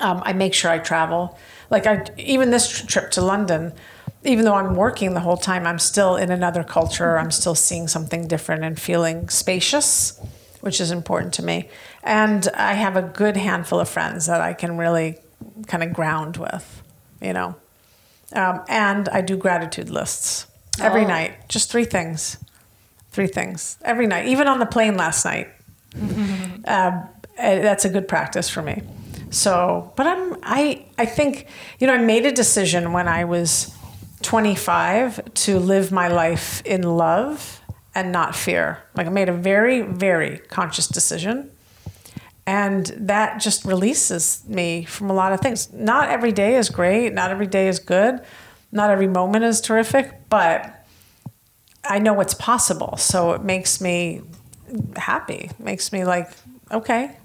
[0.00, 1.38] Um, I make sure I travel.
[1.70, 3.72] Like I, even this trip to London,
[4.24, 7.18] even though I'm working the whole time, I'm still in another culture.
[7.18, 10.20] I'm still seeing something different and feeling spacious,
[10.60, 11.68] which is important to me.
[12.02, 15.18] And I have a good handful of friends that I can really
[15.66, 16.82] kind of ground with,
[17.20, 17.56] you know.
[18.34, 20.46] Um, and I do gratitude lists
[20.80, 21.08] every Oh.
[21.08, 22.38] night, just three things,
[23.10, 25.48] three things every night, even on the plane last night
[26.00, 28.82] um, uh, that's a good practice for me.
[29.30, 31.46] So, but I'm I I think
[31.78, 33.74] you know I made a decision when I was
[34.22, 37.60] 25 to live my life in love
[37.94, 38.82] and not fear.
[38.94, 41.50] Like I made a very very conscious decision.
[42.44, 45.72] And that just releases me from a lot of things.
[45.72, 48.20] Not every day is great, not every day is good,
[48.72, 50.84] not every moment is terrific, but
[51.84, 52.96] I know what's possible.
[52.96, 54.22] So it makes me
[54.96, 55.50] happy.
[55.58, 56.30] Makes me like,
[56.70, 57.16] okay,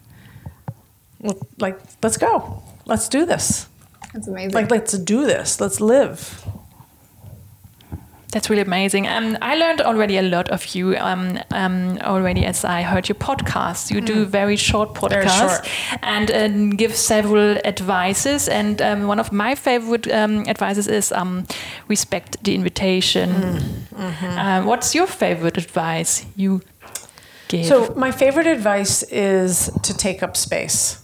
[1.19, 2.61] well, like let's go.
[2.85, 3.67] Let's do this.
[4.13, 4.53] That's amazing.
[4.53, 5.59] Like let's do this.
[5.59, 6.45] Let's live.
[8.33, 9.07] That's really amazing.
[9.07, 13.15] Um, I learned already a lot of you um, um, already as I heard your
[13.15, 13.89] podcast.
[13.89, 15.99] You do very short Very podcasts short.
[16.03, 18.49] and um, give several advices.
[18.49, 21.47] And um, one of my favorite um, advices is um,
[21.87, 23.31] respect the invitation.
[23.95, 26.61] Uh, what's your favorite advice you
[27.47, 27.65] give?
[27.65, 31.03] So my favorite advice is to take up space.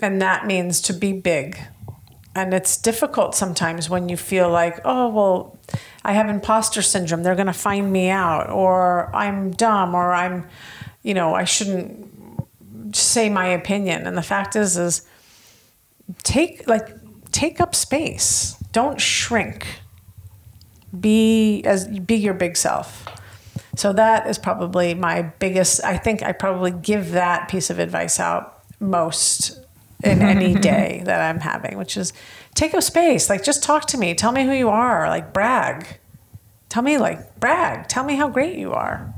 [0.00, 1.58] And that means to be big.
[2.34, 5.58] And it's difficult sometimes when you feel like, oh, well,
[6.04, 7.22] I have imposter syndrome.
[7.22, 10.46] They're going to find me out, or I'm dumb, or I'm,
[11.02, 12.08] you know, I shouldn't
[12.94, 14.06] say my opinion.
[14.06, 15.06] And the fact is, is
[16.22, 16.88] take like
[17.32, 18.56] take up space.
[18.72, 19.66] Don't shrink.
[20.98, 23.06] Be as be your big self.
[23.78, 25.84] So that is probably my biggest.
[25.84, 29.56] I think I probably give that piece of advice out most
[30.02, 32.12] in any day that I'm having, which is
[32.54, 33.30] take up space.
[33.30, 34.14] Like just talk to me.
[34.14, 35.08] Tell me who you are.
[35.08, 36.00] Like brag.
[36.68, 37.86] Tell me like brag.
[37.86, 39.14] Tell me how great you are.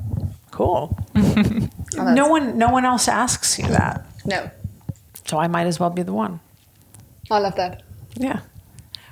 [0.51, 0.97] Cool.
[1.99, 4.07] Oh, no one no one else asks you that.
[4.25, 4.49] No.
[5.27, 6.39] So I might as well be the one.
[7.29, 7.83] I love that.
[8.15, 8.41] Yeah.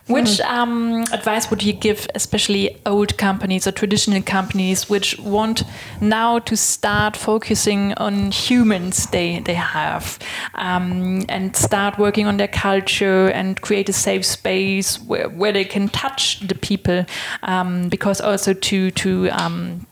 [0.09, 5.65] Which um, advice would you give, especially old companies or traditional companies, which want
[6.01, 10.19] now to start focusing on humans they they have,
[10.55, 15.65] um, and start working on their culture and create a safe space where, where they
[15.65, 17.05] can touch the people,
[17.43, 19.87] um, because also to to um,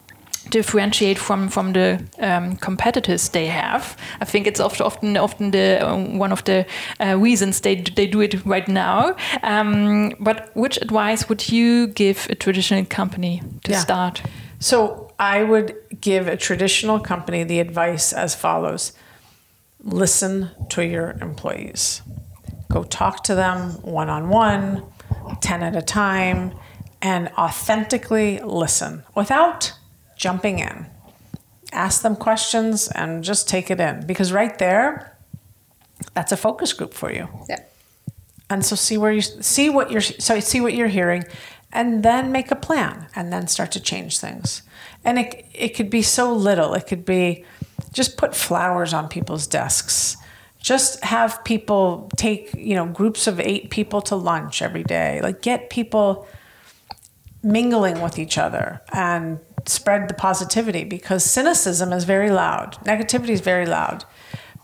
[0.50, 3.96] differentiate from from the um, competitors they have.
[4.20, 6.64] I think it's often often often the uh, one of the
[7.00, 9.14] uh, reasons they they do it right now.
[9.42, 13.80] Um, but which advice would you give a traditional company to Yeah.
[13.80, 14.22] start?
[14.58, 18.92] So I would give a traditional company the advice as follows
[19.82, 22.02] listen to your employees.
[22.72, 24.82] Go talk to them one on one,
[25.40, 26.50] ten at a time,
[27.02, 29.72] and authentically listen without
[30.16, 30.86] jumping in.
[31.72, 34.06] Ask them questions and just take it in.
[34.06, 35.16] Because right there,
[36.14, 37.28] that's a focus group for you.
[37.48, 37.60] Yeah.
[38.48, 41.24] and so see where you see what you're so see what you're hearing
[41.72, 44.62] and then make a plan and then start to change things.
[45.04, 46.74] And it, it could be so little.
[46.74, 47.44] It could be
[47.92, 50.16] just put flowers on people's desks.
[50.60, 55.20] Just have people take you know groups of eight people to lunch every day.
[55.22, 56.26] Like get people
[57.46, 62.74] mingling with each other and spread the positivity because cynicism is very loud.
[62.84, 64.04] Negativity is very loud.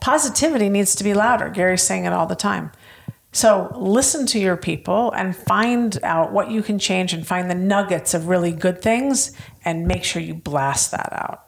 [0.00, 1.48] Positivity needs to be louder.
[1.48, 2.72] Gary's saying it all the time.
[3.30, 7.54] So listen to your people and find out what you can change and find the
[7.54, 9.32] nuggets of really good things
[9.64, 11.44] and make sure you blast that out.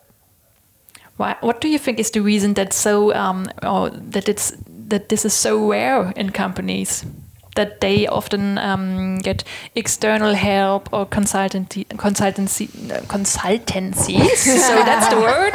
[1.16, 4.52] Why, what do you think is the reason that so um, that it's
[4.88, 7.04] that this is so rare in companies?
[7.54, 9.44] That they often um, get
[9.74, 14.36] external help or consultancy, consultancy, uh, consultancies.
[14.36, 15.54] so that's the word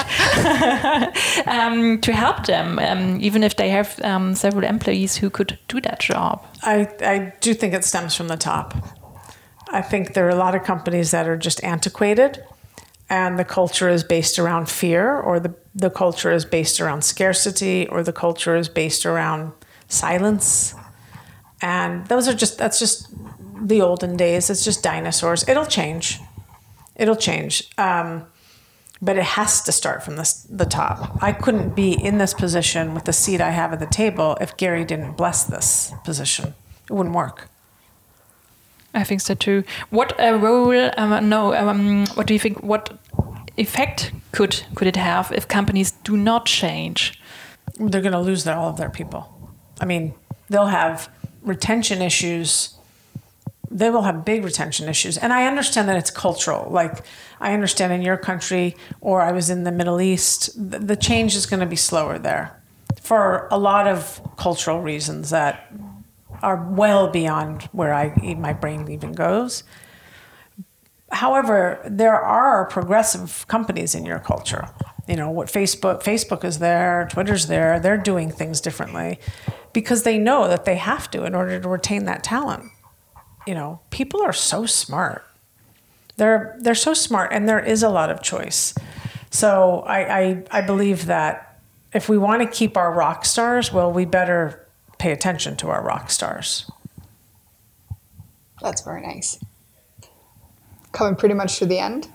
[1.47, 5.81] um, to help them, um, even if they have um, several employees who could do
[5.81, 6.45] that job.
[6.63, 8.75] I, I do think it stems from the top.
[9.71, 12.43] I think there are a lot of companies that are just antiquated
[13.09, 17.87] and the culture is based around fear or the, the culture is based around scarcity
[17.87, 19.51] or the culture is based around
[19.87, 20.75] silence.
[21.61, 23.07] And those are just, that's just
[23.61, 24.49] the olden days.
[24.49, 25.47] It's just dinosaurs.
[25.47, 26.19] It'll change.
[26.95, 27.69] It'll change.
[27.77, 28.25] Um,
[29.01, 31.21] but it has to start from this, the top.
[31.21, 34.57] I couldn't be in this position with the seat I have at the table if
[34.57, 36.53] Gary didn't bless this position.
[36.89, 37.49] It wouldn't work.
[38.93, 39.63] I think so too.
[39.89, 40.91] What a role?
[40.97, 41.53] Um, no.
[41.53, 42.63] Um, what do you think?
[42.63, 42.99] What
[43.55, 47.21] effect could could it have if companies do not change?
[47.77, 49.51] They're going to lose their, all of their people.
[49.79, 50.13] I mean,
[50.49, 51.09] they'll have
[51.49, 52.75] retention issues.
[53.69, 55.17] They will have big retention issues.
[55.17, 56.71] And I understand that it's cultural.
[56.71, 57.03] Like,
[57.41, 61.45] I understand in your country, or I was in the Middle East, the, change is
[61.45, 62.55] going to be slower there
[63.01, 65.71] for a lot of cultural reasons that
[66.41, 69.63] are well beyond where I my brain even goes.
[71.11, 74.69] However, there are progressive companies in your culture.
[75.07, 77.79] You know what Facebook Facebook is there, Twitter's there.
[77.79, 79.19] They're doing things differently
[79.73, 82.71] because they know that they have to in order to retain that talent.
[83.47, 85.25] You know, people are so smart.
[86.17, 88.73] They're they're so smart, and there is a lot of choice.
[89.29, 91.59] So I I, I believe that
[91.93, 94.67] if we want to keep our rock stars, well, we better
[94.97, 96.69] pay attention to our rock stars.
[98.61, 99.39] That's very nice.
[100.91, 102.09] Coming pretty much to the end.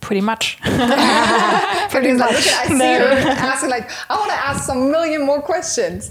[0.00, 0.58] Pretty much.
[0.62, 5.42] Pretty like, look I see her asking like, I want to ask some million more
[5.42, 6.10] questions.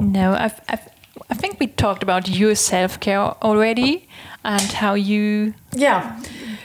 [0.00, 0.88] No, I've, I've,
[1.30, 4.08] I think we talked about your self care already
[4.44, 5.54] and how you.
[5.72, 6.20] Yeah.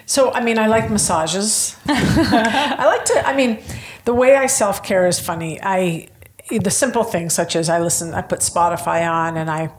[0.05, 1.77] So, I mean, I like massages.
[1.87, 3.59] I like to, I mean,
[4.05, 5.59] the way I self care is funny.
[5.61, 6.07] I,
[6.49, 9.71] the simple things such as I listen, I put Spotify on and I,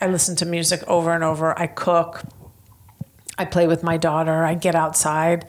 [0.00, 1.58] I listen to music over and over.
[1.58, 2.22] I cook.
[3.38, 4.44] I play with my daughter.
[4.44, 5.46] I get outside.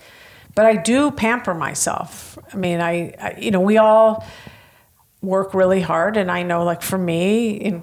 [0.55, 2.37] But I do pamper myself.
[2.53, 4.25] I mean, I, I you know, we all
[5.23, 6.17] work really hard.
[6.17, 7.81] And I know, like, for me, in,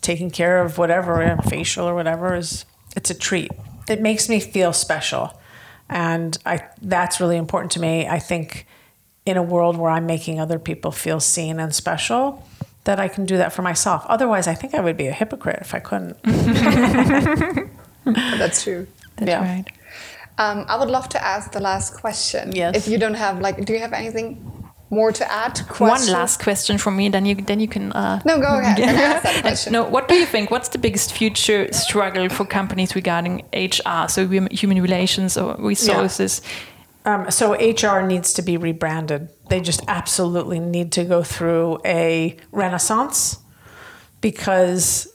[0.00, 2.64] taking care of whatever, a facial or whatever, is
[2.96, 3.50] it's a treat.
[3.88, 5.38] It makes me feel special.
[5.90, 8.06] And I that's really important to me.
[8.08, 8.66] I think
[9.26, 12.46] in a world where I'm making other people feel seen and special,
[12.84, 14.04] that I can do that for myself.
[14.08, 16.16] Otherwise, I think I would be a hypocrite if I couldn't.
[18.04, 18.86] That's true.
[19.16, 19.40] That's Yeah.
[19.40, 19.64] right.
[20.36, 22.52] Um, I would love to ask the last question.
[22.54, 22.76] Yes.
[22.76, 24.44] If you don't have like, do you have anything
[24.94, 25.58] more to add?
[25.78, 27.92] One last question from me, then you then you can.
[27.92, 28.78] Uh, No, go ahead.
[28.78, 28.86] Yeah.
[29.24, 30.50] Ask that And no, what do you think?
[30.50, 36.42] What's the biggest future struggle for companies regarding HR, so hum- human relations or resources?
[37.06, 39.28] Um, so HR needs to be rebranded.
[39.50, 43.38] They just absolutely need to go through a renaissance
[44.20, 45.06] because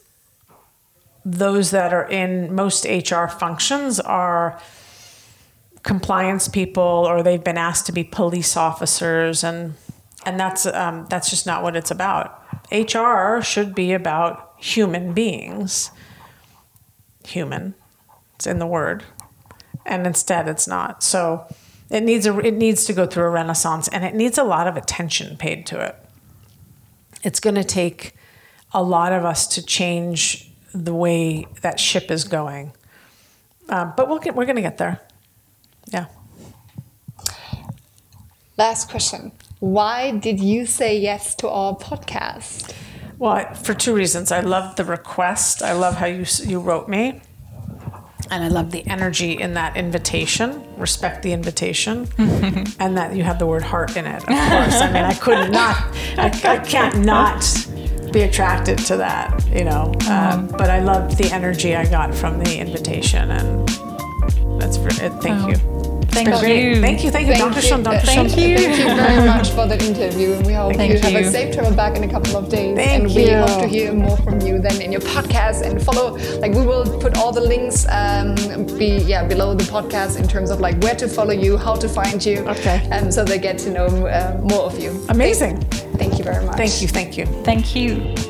[1.24, 4.60] those that are in most HR functions are
[5.82, 9.74] compliance people or they've been asked to be police officers and
[10.26, 12.42] and that's um, that's just not what it's about.
[12.70, 15.90] HR should be about human beings.
[17.26, 17.74] Human,
[18.34, 19.04] it's in the word,
[19.86, 21.02] and instead it's not.
[21.02, 21.46] So
[21.90, 24.66] it needs a it needs to go through a renaissance, and it needs a lot
[24.66, 25.96] of attention paid to it.
[27.22, 28.14] It's going to take
[28.72, 32.72] a lot of us to change the way that ship is going,
[33.68, 35.00] um, but we'll get, we're going to get there.
[35.92, 36.06] Yeah.
[38.56, 39.32] Last question.
[39.60, 42.72] Why did you say yes to our podcast?
[43.18, 44.32] Well, I- for two reasons.
[44.32, 45.62] I love the request.
[45.62, 47.20] I love how you you wrote me,
[48.30, 50.64] and I love the energy in that invitation.
[50.78, 52.08] Respect the invitation,
[52.78, 54.16] and that you have the word heart in it.
[54.22, 54.80] Of course.
[54.80, 55.76] I mean, I could not.
[56.18, 57.42] I, I can't not
[58.12, 59.46] be attracted to that.
[59.54, 59.92] You know.
[60.08, 63.68] Um, but I love the energy I got from the invitation, and
[64.60, 65.12] that's for it.
[65.22, 65.69] Thank you.
[66.10, 66.64] Thank Great.
[66.64, 66.80] you.
[66.80, 67.10] Thank you.
[67.10, 67.34] Thank you.
[67.34, 67.82] Danke schön.
[67.84, 68.28] Danke schön.
[68.28, 68.58] Thank you.
[68.58, 71.54] Thank you very much for the interview, and we hope Thank you have a safe
[71.54, 72.76] travel back in a couple of days.
[72.76, 73.38] Thank and we you.
[73.38, 76.16] hope to hear more from you then in your podcast and follow.
[76.40, 78.34] Like we will put all the links, um,
[78.78, 81.88] be yeah below the podcast in terms of like where to follow you, how to
[81.88, 82.38] find you.
[82.48, 82.88] Okay.
[82.90, 84.90] Um, so they get to know uh, more of you.
[85.08, 85.60] Amazing.
[85.96, 86.56] Thank you very much.
[86.56, 86.88] Thank you.
[86.88, 87.26] Thank you.
[87.44, 88.29] Thank you.